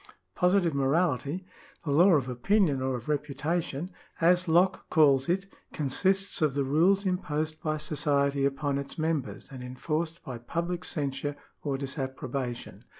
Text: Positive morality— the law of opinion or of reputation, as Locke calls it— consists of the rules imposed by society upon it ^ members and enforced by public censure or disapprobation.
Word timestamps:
Positive 0.33 0.73
morality— 0.73 1.45
the 1.85 1.91
law 1.91 2.13
of 2.13 2.27
opinion 2.27 2.81
or 2.81 2.95
of 2.95 3.07
reputation, 3.07 3.91
as 4.19 4.47
Locke 4.47 4.89
calls 4.89 5.29
it— 5.29 5.45
consists 5.73 6.41
of 6.41 6.55
the 6.55 6.63
rules 6.63 7.05
imposed 7.05 7.61
by 7.61 7.77
society 7.77 8.43
upon 8.43 8.79
it 8.79 8.87
^ 8.87 8.97
members 8.97 9.47
and 9.51 9.63
enforced 9.63 10.23
by 10.23 10.39
public 10.39 10.85
censure 10.85 11.35
or 11.61 11.77
disapprobation. 11.77 12.83